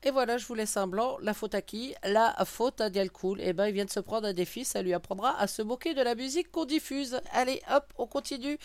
Et 0.01 0.09
voilà, 0.09 0.39
je 0.39 0.47
vous 0.47 0.55
laisse 0.55 0.75
un 0.75 0.87
blanc. 0.87 1.19
La 1.21 1.35
faute 1.35 1.53
à 1.53 1.61
qui? 1.61 1.93
La 2.03 2.33
faute 2.45 2.81
à 2.81 2.89
Dialcool. 2.89 3.39
Et 3.41 3.53
ben, 3.53 3.67
il 3.67 3.73
vient 3.73 3.85
de 3.85 3.91
se 3.91 3.99
prendre 3.99 4.27
un 4.27 4.33
défi. 4.33 4.65
Ça 4.65 4.81
lui 4.81 4.95
apprendra 4.95 5.39
à 5.39 5.45
se 5.45 5.61
moquer 5.61 5.93
de 5.93 6.01
la 6.01 6.15
musique 6.15 6.49
qu'on 6.49 6.65
diffuse. 6.65 7.21
Allez, 7.33 7.61
hop, 7.69 7.93
on 7.99 8.07
continue. 8.07 8.57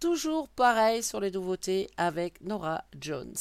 Toujours 0.00 0.50
pareil 0.50 1.02
sur 1.02 1.20
les 1.20 1.30
nouveautés 1.30 1.88
avec 1.96 2.42
Nora 2.42 2.84
Jones. 3.00 3.34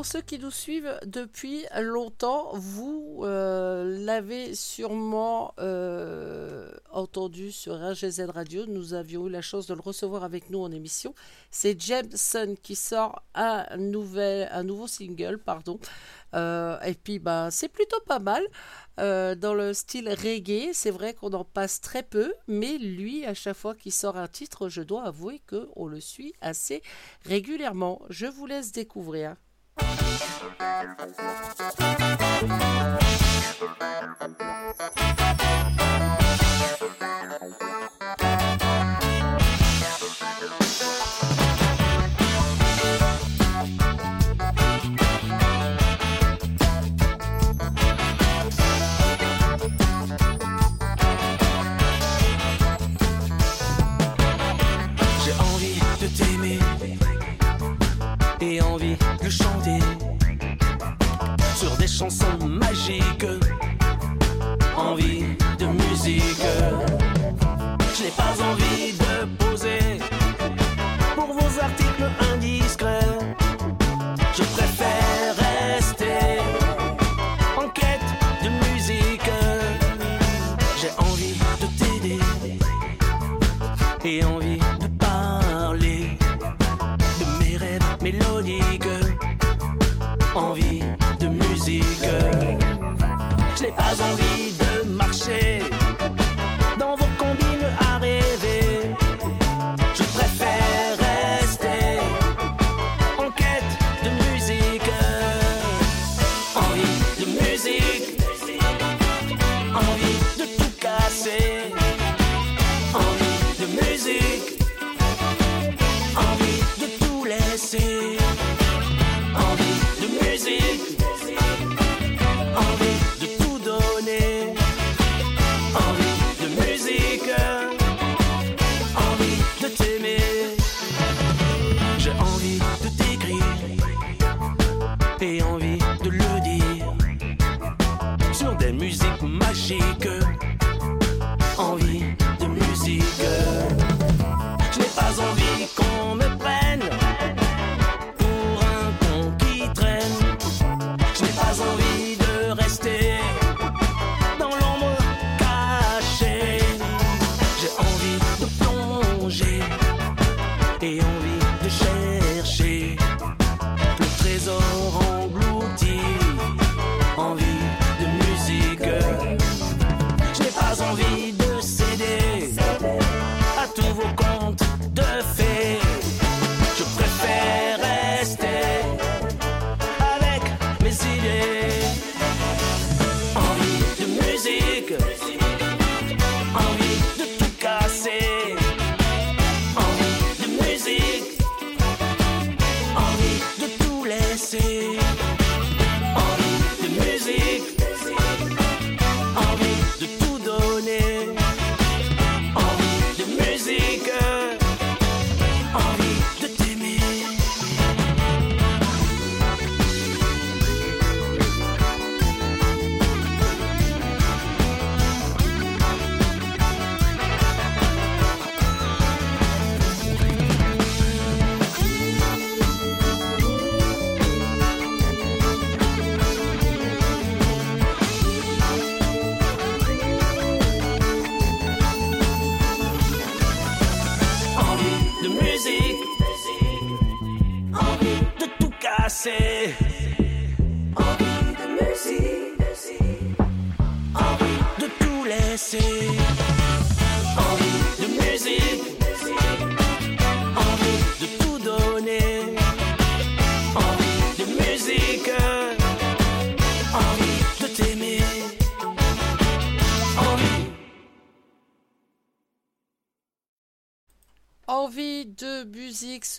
pour 0.00 0.06
ceux 0.06 0.22
qui 0.22 0.38
nous 0.38 0.50
suivent 0.50 0.98
depuis 1.04 1.66
longtemps, 1.78 2.52
vous 2.54 3.20
euh, 3.24 4.02
l'avez 4.02 4.54
sûrement 4.54 5.52
euh, 5.58 6.72
entendu 6.90 7.52
sur 7.52 7.74
RGZ 7.74 8.22
Radio. 8.30 8.64
Nous 8.64 8.94
avions 8.94 9.26
eu 9.26 9.30
la 9.30 9.42
chance 9.42 9.66
de 9.66 9.74
le 9.74 9.82
recevoir 9.82 10.24
avec 10.24 10.48
nous 10.48 10.60
en 10.60 10.72
émission. 10.72 11.14
C'est 11.50 11.78
Jameson 11.78 12.54
qui 12.62 12.76
sort 12.76 13.22
un, 13.34 13.66
nouvel, 13.76 14.48
un 14.52 14.62
nouveau 14.62 14.86
single, 14.86 15.36
pardon. 15.36 15.78
Euh, 16.34 16.80
et 16.80 16.94
puis, 16.94 17.18
bah, 17.18 17.50
c'est 17.50 17.68
plutôt 17.68 18.00
pas 18.06 18.20
mal. 18.20 18.42
Dans 18.96 19.54
le 19.54 19.74
style 19.74 20.08
reggae, 20.08 20.70
c'est 20.72 20.90
vrai 20.90 21.12
qu'on 21.12 21.34
en 21.34 21.44
passe 21.44 21.82
très 21.82 22.02
peu, 22.02 22.32
mais 22.48 22.78
lui, 22.78 23.26
à 23.26 23.34
chaque 23.34 23.56
fois 23.56 23.74
qu'il 23.74 23.92
sort 23.92 24.16
un 24.16 24.28
titre, 24.28 24.70
je 24.70 24.80
dois 24.80 25.04
avouer 25.04 25.42
qu'on 25.46 25.86
le 25.86 26.00
suit 26.00 26.32
assez 26.40 26.82
régulièrement. 27.26 28.00
Je 28.08 28.24
vous 28.24 28.46
laisse 28.46 28.72
découvrir. 28.72 29.36
Thank 34.20 35.30
you. 35.30 35.39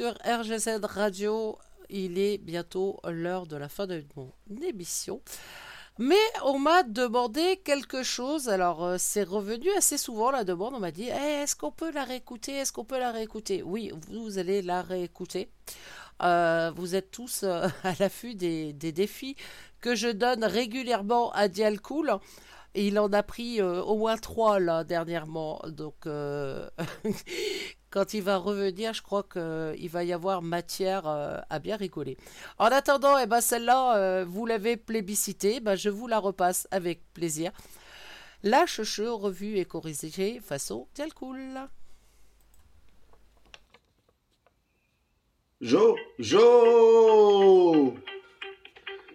Sur 0.02 0.16
RGZ 0.26 0.80
Radio. 0.82 1.60
Il 1.92 2.18
est 2.18 2.40
bientôt 2.40 3.00
l'heure 3.04 3.46
de 3.46 3.56
la 3.56 3.70
fin 3.70 3.86
de 3.86 4.04
mon 4.16 4.32
émission. 4.64 5.22
Mais 6.00 6.16
on 6.44 6.58
m'a 6.58 6.82
demandé 6.82 7.62
quelque 7.64 8.02
chose. 8.02 8.50
Alors, 8.50 8.84
euh, 8.84 8.96
c'est 8.98 9.22
revenu 9.22 9.70
assez 9.78 10.00
souvent 10.00 10.32
la 10.32 10.44
demande. 10.44 10.74
On 10.74 10.80
m'a 10.80 10.90
dit 10.90 11.08
Eh, 11.08 11.44
Est-ce 11.44 11.56
qu'on 11.56 11.72
peut 11.72 11.92
la 11.92 12.04
réécouter? 12.04 12.54
Est-ce 12.54 12.74
qu'on 12.74 12.84
peut 12.84 12.98
la 12.98 13.12
réécouter? 13.12 13.62
Oui, 13.62 13.92
vous 14.10 14.40
allez 14.40 14.64
la 14.64 14.82
réécouter. 14.82 15.52
Euh, 16.24 16.72
vous 16.76 16.96
êtes 16.96 17.12
tous 17.12 17.44
euh, 17.44 17.68
à 17.84 17.94
l'affût 18.00 18.34
des, 18.34 18.74
défis 18.74 19.36
que 19.82 19.94
je 19.94 20.08
donne 20.08 20.44
régulièrement 20.44 21.32
à 21.34 21.48
Dial 21.48 21.80
Cool. 21.80 22.18
Il 22.74 22.98
en 22.98 23.14
a 23.14 23.22
pris 23.22 23.62
au 23.62 23.98
moins 23.98 24.18
trois 24.18 24.60
là 24.60 24.84
dernièrement. 24.84 25.62
Donc, 25.68 26.08
quand 27.92 28.14
il 28.14 28.24
va 28.24 28.38
revenir, 28.38 28.94
je 28.94 29.02
crois 29.02 29.24
qu'il 29.24 29.90
va 29.90 30.04
y 30.04 30.14
avoir 30.14 30.42
matière 30.42 31.08
euh, 31.08 31.38
à 31.50 31.60
bien 31.60 31.76
rigoler. 31.76 32.18
En 32.58 32.66
attendant, 32.66 33.18
eh 33.18 33.28
ben, 33.28 33.42
celle-là, 33.42 33.98
euh, 33.98 34.26
vous 34.28 34.46
l'avez 34.46 34.78
plébiscitée, 34.78 35.60
ben, 35.60 35.76
je 35.76 35.90
vous 35.90 36.08
la 36.08 36.18
repasse 36.18 36.68
avec 36.72 37.02
plaisir. 37.14 37.52
La 38.44 38.66
chouchou 38.66 39.18
revue 39.18 39.58
et 39.58 39.66
corrigée 39.66 40.40
façon 40.40 40.88
Dial 40.96 41.14
Cool. 41.14 41.60
Jo, 45.60 45.96
Jo 46.18 47.94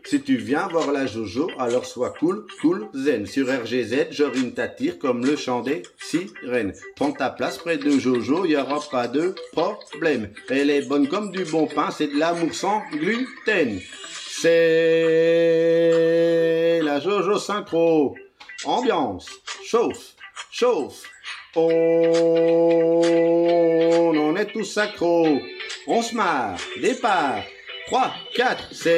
Si 0.09 0.21
tu 0.23 0.37
viens 0.37 0.69
voir 0.69 0.93
la 0.93 1.05
Jojo, 1.07 1.51
alors 1.59 1.85
sois 1.85 2.11
cool, 2.11 2.47
cool, 2.61 2.87
zen. 2.95 3.27
Sur 3.27 3.49
RGZ, 3.49 4.13
Jorine 4.13 4.53
t'attire 4.55 5.01
comme 5.01 5.27
le 5.27 5.35
chant 5.35 5.63
des 5.63 5.83
sirènes. 5.99 6.73
Prends 6.95 7.11
ta 7.11 7.29
place 7.31 7.59
près 7.59 7.77
de 7.77 7.91
Jojo, 7.91 8.47
y 8.47 8.57
aura 8.57 8.79
pas 8.89 9.09
de 9.09 9.35
problème. 9.53 10.31
Elle 10.49 10.71
est 10.71 10.83
bonne 10.83 11.09
comme 11.09 11.33
du 11.33 11.43
bon 11.45 11.67
pain, 11.67 11.91
c'est 11.91 12.07
de 12.07 12.17
l'amour 12.17 12.55
sans 12.55 12.83
gluten. 12.93 13.81
C'est 14.31 14.53
la 16.83 17.01
Jojo 17.01 17.41
synchro. 17.41 18.15
Ambiance, 18.65 19.29
chauffe, 19.65 20.15
chauffe. 20.53 21.03
On 21.57 21.63
en 24.17 24.37
est 24.37 24.53
tous 24.53 24.79
accros. 24.79 25.41
On 25.89 26.01
se 26.01 26.15
marre. 26.15 26.59
Départ. 26.81 27.43
3, 27.87 28.13
4, 28.35 28.69
c'est 28.73 28.97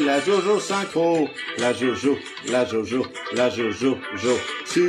la 0.00 0.18
Jojo 0.20 0.58
synchro. 0.58 1.28
La 1.58 1.74
Jojo, 1.74 2.16
la 2.48 2.64
Jojo, 2.64 3.06
la 3.34 3.50
Jojo, 3.50 3.98
Jo. 4.16 4.38
Sur 4.64 4.82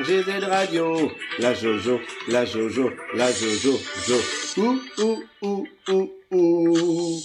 RGZ 0.00 0.42
Radio. 0.48 1.12
La 1.38 1.52
Jojo, 1.52 2.00
la 2.28 2.46
Jojo, 2.46 2.90
la 3.14 3.30
Jojo, 3.30 3.78
Jo. 4.08 4.16
Ouh, 4.56 4.80
ouh, 5.02 5.22
ouh, 5.42 5.68
ouh, 5.90 6.10
ouh. 6.30 7.20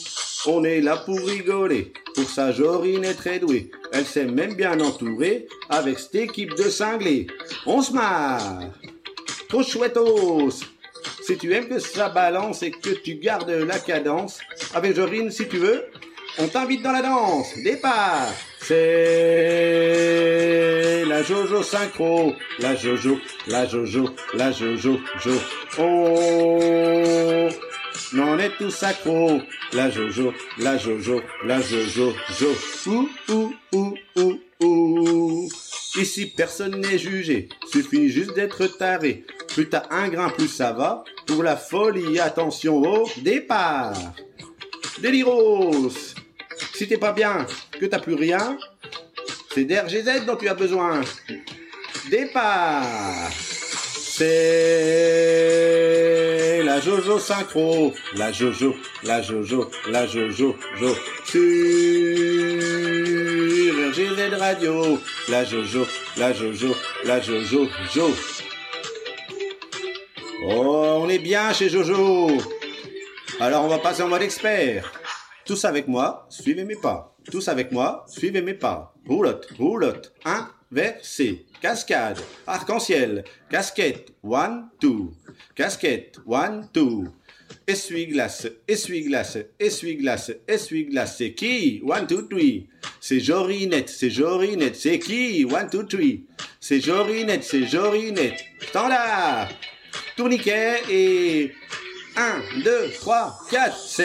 On 0.47 0.65
est 0.65 0.81
là 0.81 0.97
pour 0.97 1.17
rigoler. 1.17 1.93
Pour 2.13 2.29
ça, 2.29 2.51
Jorine 2.51 3.05
est 3.05 3.13
très 3.13 3.39
douée. 3.39 3.71
Elle 3.93 4.05
s'est 4.05 4.25
même 4.25 4.55
bien 4.55 4.77
entourée 4.81 5.47
avec 5.69 5.97
cette 5.97 6.15
équipe 6.15 6.55
de 6.55 6.63
cinglés. 6.63 7.27
On 7.65 7.81
se 7.81 7.93
marre. 7.93 8.63
Trop. 9.47 9.63
Si 11.23 11.37
tu 11.37 11.53
aimes 11.53 11.67
que 11.67 11.79
ça 11.79 12.09
balance 12.09 12.63
et 12.63 12.71
que 12.71 12.89
tu 12.89 13.15
gardes 13.15 13.49
la 13.49 13.79
cadence, 13.79 14.39
avec 14.73 14.95
Jorine, 14.95 15.31
si 15.31 15.47
tu 15.47 15.57
veux, 15.57 15.85
on 16.37 16.47
t'invite 16.47 16.81
dans 16.81 16.91
la 16.91 17.01
danse. 17.01 17.57
Départ. 17.63 18.27
C'est 18.59 18.75
la 21.07 21.23
Jojo 21.23 21.63
synchro. 21.63 22.33
La 22.59 22.75
Jojo, 22.75 23.19
la 23.47 23.65
Jojo, 23.67 24.09
la 24.33 24.51
Jojo, 24.51 24.99
Jo. 25.23 25.31
On 25.77 27.49
on 28.17 28.39
est 28.39 28.51
tous 28.57 28.83
accros. 28.83 29.41
La 29.73 29.89
Jojo, 29.89 30.33
la 30.57 30.77
Jojo, 30.77 31.21
la 31.45 31.61
Jojo, 31.61 32.13
Jo. 32.39 32.55
Ouh, 32.87 33.09
ouh, 33.29 33.53
ouh, 33.73 33.95
ouh, 34.17 34.39
ouh. 34.61 35.49
Ici, 35.95 36.27
personne 36.27 36.79
n'est 36.79 36.97
jugé. 36.97 37.49
Suffit 37.71 38.09
juste 38.09 38.33
d'être 38.33 38.65
taré. 38.67 39.25
Plus 39.53 39.69
t'as 39.69 39.83
un 39.89 40.07
grain, 40.07 40.29
plus 40.29 40.47
ça 40.47 40.71
va. 40.71 41.03
Pour 41.27 41.43
la 41.43 41.57
folie, 41.57 42.19
attention 42.19 42.81
au 42.81 43.09
départ. 43.17 43.93
Déliros. 44.99 45.91
Si 46.73 46.87
t'es 46.87 46.97
pas 46.97 47.11
bien, 47.11 47.45
que 47.79 47.85
t'as 47.85 47.99
plus 47.99 48.15
rien, 48.15 48.57
c'est 49.53 49.65
d'RGZ 49.65 50.25
dont 50.25 50.35
tu 50.35 50.47
as 50.47 50.53
besoin. 50.53 51.01
Départ. 52.09 53.29
C'est 54.13 54.31
la 56.63 56.79
Jojo 56.79 57.19
synchro. 57.19 57.93
La 58.15 58.31
Jojo, 58.31 58.75
la 59.03 59.21
Jojo, 59.21 59.69
la 59.89 60.07
Jojo, 60.07 60.55
Jo. 60.79 60.95
Sur 61.25 61.41
RGZ 63.89 64.33
Radio. 64.39 64.99
La 65.27 65.43
Jojo, 65.43 65.87
la 66.17 66.31
Jojo, 66.33 66.75
la 67.05 67.19
Jojo, 67.19 67.67
Jo. 67.93 68.11
Bien 71.23 71.53
chez 71.53 71.69
Jojo. 71.69 72.29
Alors 73.39 73.63
on 73.63 73.67
va 73.67 73.77
passer 73.77 74.01
en 74.01 74.07
mode 74.07 74.23
expert. 74.23 74.91
Tous 75.45 75.63
avec 75.65 75.87
moi, 75.87 76.25
suivez 76.29 76.63
mes 76.63 76.75
pas. 76.75 77.15
Tous 77.29 77.47
avec 77.47 77.71
moi, 77.71 78.05
suivez 78.07 78.41
mes 78.41 78.55
pas. 78.55 78.95
Roulotte, 79.07 79.47
roulotte, 79.57 80.13
inversé, 80.25 81.45
cascade, 81.61 82.19
arc-en-ciel, 82.47 83.23
casquette, 83.49 84.13
one, 84.23 84.69
two, 84.79 85.13
casquette, 85.55 86.17
one, 86.25 86.67
two. 86.73 87.05
Essuie-glace, 87.67 88.47
essuie-glace, 88.67 89.37
essuie-glace, 89.59 90.31
essuie-glace, 90.47 91.17
c'est 91.17 91.33
qui? 91.33 91.81
One, 91.85 92.07
two, 92.07 92.23
three. 92.23 92.67
C'est 92.99 93.19
Jorinette, 93.19 93.89
c'est 93.89 94.09
Jorinette, 94.09 94.75
c'est 94.75 94.99
qui? 94.99 95.45
One, 95.45 95.69
two, 95.69 95.83
three. 95.83 96.25
C'est 96.59 96.79
Jorinette, 96.79 97.43
c'est 97.43 97.67
Jorinette. 97.67 98.43
Standard. 98.69 99.49
Et 100.23 101.51
1, 102.15 102.61
2, 102.63 102.91
3, 103.01 103.39
4, 103.49 103.75
c'est 103.87 104.01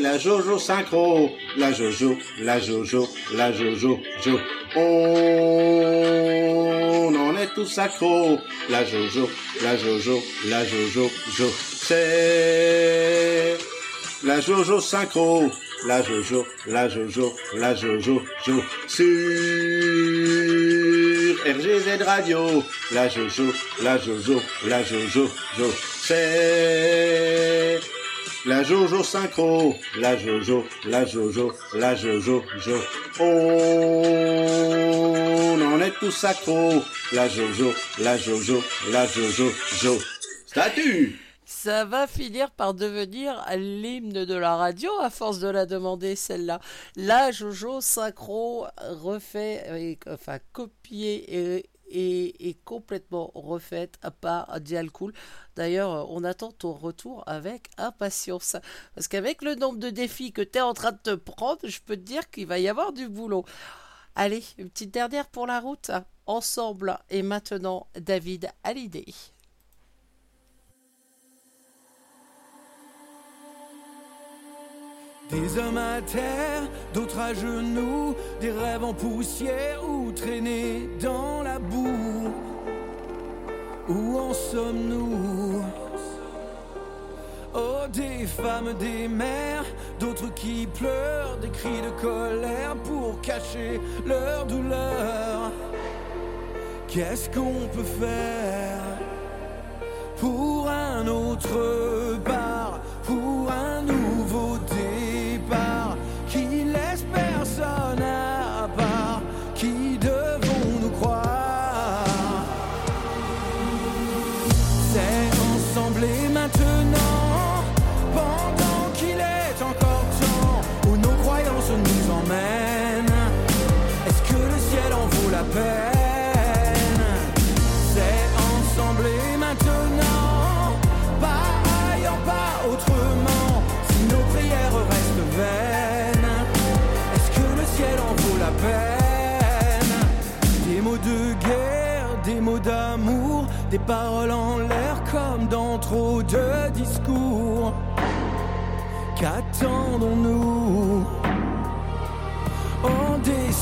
la 0.00 0.18
Jojo 0.18 0.58
synchro, 0.58 1.30
la 1.56 1.72
Jojo, 1.72 2.18
la 2.40 2.58
Jojo, 2.58 3.08
la 3.34 3.52
Jojo, 3.52 4.00
Jo. 4.24 4.40
On 4.74 4.82
en 7.14 7.36
est 7.36 7.54
tous 7.54 7.78
accros, 7.78 8.40
la 8.68 8.84
Jojo, 8.84 9.30
la 9.62 9.76
Jojo, 9.76 10.20
la 10.48 10.64
Jojo, 10.64 11.08
Jo. 11.36 11.48
C'est 11.76 13.56
la 14.24 14.40
Jojo 14.40 14.80
synchro, 14.80 15.48
la 15.86 16.02
Jojo, 16.02 16.44
la 16.66 16.88
Jojo, 16.88 17.32
la 17.54 17.72
Jojo, 17.76 18.24
Jo. 18.44 18.60
Sur 18.88 20.15
RGZ 21.44 22.02
Radio, 22.04 22.64
la 22.92 23.08
Jojo, 23.08 23.52
la 23.82 23.98
Jojo, 23.98 24.42
la 24.66 24.82
Jojo, 24.82 25.28
Jo. 25.56 25.70
C'est 26.02 27.80
la 28.46 28.62
Jojo 28.62 29.02
synchro, 29.02 29.74
la 29.98 30.16
Jojo, 30.16 30.64
la 30.84 31.04
Jojo, 31.04 31.52
la 31.74 31.94
Jojo, 31.94 32.44
Jo. 32.58 32.76
On 33.20 34.36
en 35.60 35.80
est 35.80 35.92
tous 35.98 36.24
accros, 36.24 36.82
la 37.12 37.28
Jojo, 37.28 37.74
la 37.98 38.16
Jojo, 38.16 38.62
la 38.90 39.06
Jojo, 39.06 39.52
Jo. 39.82 39.98
Statut 40.46 41.25
Ça 41.66 41.84
va 41.84 42.06
finir 42.06 42.52
par 42.52 42.74
devenir 42.74 43.44
l'hymne 43.56 44.24
de 44.24 44.34
la 44.34 44.54
radio 44.54 44.88
à 45.00 45.10
force 45.10 45.40
de 45.40 45.48
la 45.48 45.66
demander 45.66 46.14
celle-là. 46.14 46.60
La 46.94 47.32
Jojo 47.32 47.80
synchro 47.80 48.68
refait, 48.78 49.66
et- 49.76 49.98
enfin 50.08 50.38
copié 50.52 51.58
et, 51.88 52.48
et, 52.48 52.54
complètement 52.64 53.32
refaite 53.34 53.98
par 54.20 54.60
Dial 54.60 54.92
Cool. 54.92 55.12
D'ailleurs, 55.56 56.08
on 56.12 56.22
attend 56.22 56.52
ton 56.52 56.72
retour 56.72 57.24
avec 57.26 57.68
impatience. 57.78 58.54
Parce 58.94 59.08
qu'avec 59.08 59.42
le 59.42 59.56
nombre 59.56 59.80
de 59.80 59.90
défis 59.90 60.30
que 60.30 60.42
tu 60.42 60.58
es 60.58 60.60
en 60.60 60.72
train 60.72 60.92
de 60.92 60.98
te 61.02 61.14
prendre, 61.16 61.58
je 61.64 61.80
peux 61.80 61.96
te 61.96 62.02
dire 62.02 62.30
qu'il 62.30 62.46
va 62.46 62.60
y 62.60 62.68
avoir 62.68 62.92
du 62.92 63.08
boulot. 63.08 63.44
Allez, 64.14 64.44
une 64.58 64.70
petite 64.70 64.94
dernière 64.94 65.26
pour 65.26 65.48
la 65.48 65.58
route. 65.58 65.90
Ensemble 66.26 66.96
et 67.10 67.22
maintenant 67.22 67.88
David 67.98 68.50
Hallyday. 68.62 69.06
Des 75.30 75.58
hommes 75.58 75.76
à 75.76 76.00
terre, 76.02 76.62
d'autres 76.94 77.18
à 77.18 77.34
genoux, 77.34 78.14
des 78.40 78.52
rêves 78.52 78.84
en 78.84 78.94
poussière 78.94 79.82
ou 79.84 80.12
traînés 80.12 80.88
dans 81.00 81.42
la 81.42 81.58
boue. 81.58 82.32
Où 83.88 84.18
en 84.18 84.32
sommes-nous? 84.32 85.62
Oh, 87.54 87.88
des 87.92 88.26
femmes, 88.26 88.74
des 88.78 89.08
mères, 89.08 89.64
d'autres 89.98 90.32
qui 90.34 90.66
pleurent, 90.66 91.38
des 91.38 91.50
cris 91.50 91.80
de 91.82 91.90
colère 92.00 92.76
pour 92.84 93.20
cacher 93.20 93.80
leur 94.04 94.46
douleur. 94.46 95.50
Qu'est-ce 96.86 97.28
qu'on 97.30 97.66
peut 97.74 97.82
faire 97.82 98.82
pour 100.18 100.68
un 100.68 101.06
autre 101.06 102.16
bar, 102.24 102.80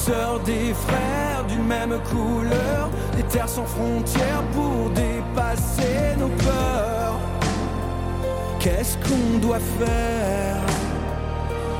sœurs, 0.04 0.40
des 0.40 0.74
frères 0.74 1.44
d'une 1.48 1.66
même 1.66 1.98
couleur, 2.10 2.90
des 3.16 3.22
terres 3.22 3.48
sans 3.48 3.64
frontières 3.64 4.42
pour 4.52 4.90
dépasser 4.90 6.16
nos 6.18 6.28
peurs. 6.28 7.18
Qu'est-ce 8.60 8.96
qu'on 9.04 9.38
doit 9.38 9.64
faire 9.78 10.56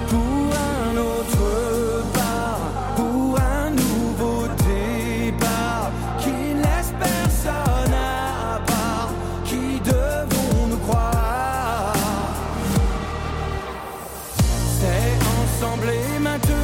pour 0.08 0.48
un 0.72 0.96
autre 1.12 1.44
bar, 2.14 2.60
pour 2.96 3.38
un 3.38 3.70
nouveau 3.70 4.46
départ 4.72 5.90
qui 6.18 6.54
ne 6.54 6.62
laisse 6.62 6.92
personne 6.98 7.94
à 7.94 8.60
part, 8.70 9.10
qui 9.44 9.80
devons-nous 9.84 10.82
croire 10.86 11.92
C'est 14.78 15.14
ensemble 15.40 15.88
et 15.90 16.18
maintenant, 16.20 16.63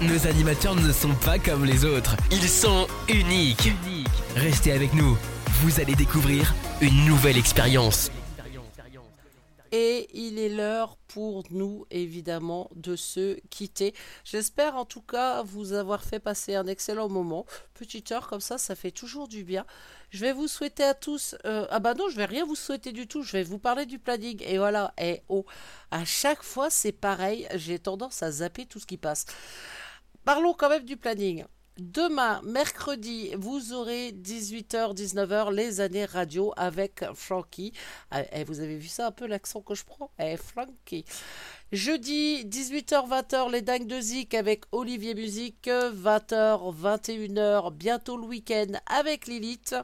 nos 0.00 0.26
animateurs 0.26 0.76
ne 0.76 0.92
sont 0.92 1.14
pas 1.24 1.38
comme 1.38 1.64
les 1.64 1.84
autres. 1.84 2.16
Ils 2.30 2.48
sont 2.48 2.86
uniques. 3.08 3.72
Restez 4.36 4.72
avec 4.72 4.94
nous. 4.94 5.16
Vous 5.62 5.80
allez 5.80 5.94
découvrir 5.94 6.54
une 6.80 7.04
nouvelle 7.04 7.36
expérience. 7.36 8.10
Et 9.70 10.08
il 10.14 10.38
est 10.38 10.48
l'heure 10.48 10.96
pour 11.08 11.42
nous, 11.50 11.84
évidemment, 11.90 12.70
de 12.74 12.96
se 12.96 13.38
quitter. 13.50 13.92
J'espère 14.24 14.76
en 14.76 14.86
tout 14.86 15.02
cas 15.02 15.42
vous 15.42 15.74
avoir 15.74 16.02
fait 16.02 16.20
passer 16.20 16.54
un 16.54 16.66
excellent 16.66 17.08
moment. 17.08 17.44
Petite 17.74 18.10
heure 18.12 18.28
comme 18.28 18.40
ça, 18.40 18.56
ça 18.56 18.74
fait 18.74 18.92
toujours 18.92 19.28
du 19.28 19.44
bien. 19.44 19.66
Je 20.10 20.20
vais 20.20 20.32
vous 20.32 20.48
souhaiter 20.48 20.84
à 20.84 20.94
tous... 20.94 21.34
euh, 21.44 21.66
ah 21.70 21.80
bah 21.80 21.92
non, 21.92 22.08
je 22.08 22.16
vais 22.16 22.24
rien 22.24 22.46
vous 22.46 22.54
souhaiter 22.54 22.92
du 22.92 23.06
tout. 23.06 23.22
Je 23.22 23.32
vais 23.32 23.42
vous 23.42 23.58
parler 23.58 23.84
du 23.84 23.98
planning. 23.98 24.42
Et 24.46 24.56
voilà, 24.56 24.94
et 24.98 25.22
oh, 25.28 25.44
à 25.90 26.04
chaque 26.06 26.42
fois 26.42 26.70
c'est 26.70 26.92
pareil. 26.92 27.46
J'ai 27.54 27.78
tendance 27.78 28.22
à 28.22 28.30
zapper 28.30 28.64
tout 28.64 28.78
ce 28.78 28.86
qui 28.86 28.96
passe. 28.96 29.26
Parlons 30.28 30.52
quand 30.52 30.68
même 30.68 30.84
du 30.84 30.98
planning. 30.98 31.46
Demain, 31.78 32.42
mercredi, 32.44 33.30
vous 33.38 33.72
aurez 33.72 34.12
18h, 34.12 34.94
19h, 34.94 35.54
les 35.54 35.80
années 35.80 36.04
radio 36.04 36.52
avec 36.58 37.02
Frankie. 37.14 37.72
Ah, 38.10 38.20
eh, 38.32 38.44
vous 38.44 38.60
avez 38.60 38.76
vu 38.76 38.88
ça 38.88 39.06
un 39.06 39.10
peu 39.10 39.26
l'accent 39.26 39.62
que 39.62 39.74
je 39.74 39.84
prends? 39.86 40.10
Eh, 40.18 40.36
Frankie. 40.36 41.06
Jeudi, 41.72 42.44
18h, 42.44 43.08
20h, 43.08 43.50
les 43.50 43.62
dingues 43.62 43.86
de 43.86 43.98
Zik 44.02 44.34
avec 44.34 44.64
Olivier 44.70 45.14
Musique. 45.14 45.66
20h, 45.66 46.74
21h, 46.76 47.72
bientôt 47.72 48.18
le 48.18 48.24
week-end 48.24 48.72
avec 48.84 49.28
Lilith. 49.28 49.76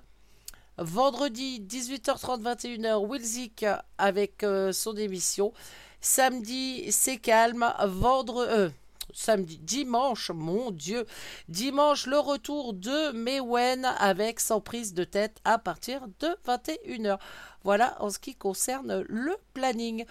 Vendredi, 0.77 1.63
18h30, 1.67 2.43
21h, 2.43 2.97
Will 2.97 3.25
Zik 3.25 3.65
avec 3.97 4.43
euh, 4.43 4.73
son 4.73 4.95
émission. 4.95 5.55
Samedi, 6.03 6.93
c'est 6.93 7.17
calme. 7.17 7.65
Vendredi. 7.83 8.51
euh, 8.53 8.69
samedi, 9.15 9.59
dimanche, 9.59 10.31
mon 10.31 10.71
Dieu, 10.71 11.07
dimanche, 11.49 12.07
le 12.07 12.19
retour 12.19 12.75
de 12.75 13.13
Mewen 13.13 13.85
avec 13.99 14.41
sans 14.41 14.61
prise 14.61 14.93
de 14.93 15.05
tête 15.05 15.41
à 15.45 15.59
partir 15.59 16.07
de 16.21 16.29
21h. 16.47 17.19
Voilà 17.63 17.97
en 18.01 18.11
ce 18.11 18.19
qui 18.19 18.35
concerne 18.35 19.05
le 19.09 19.37
planning. 19.55 20.05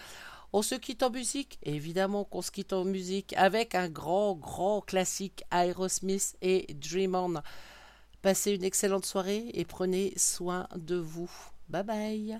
On 0.56 0.62
se 0.62 0.76
quitte 0.76 1.04
en 1.04 1.10
musique, 1.10 1.58
évidemment 1.64 2.24
qu'on 2.24 2.42
se 2.42 2.52
quitte 2.52 2.74
en 2.74 2.86
musique 2.86 3.34
avec 3.38 3.74
un 3.76 3.90
grand, 3.90 4.36
grand 4.36 4.82
classique 4.82 5.44
Aerosmith 5.52 6.36
et 6.42 6.68
Dream 6.76 7.16
On. 7.16 7.42
Passez 8.22 8.52
une 8.52 8.64
excellente 8.64 9.06
soirée 9.06 9.50
et 9.54 9.66
prenez 9.66 10.14
soin 10.16 10.68
de 10.76 10.96
vous. 10.96 11.32
Bye 11.70 11.84
bye. 11.84 12.40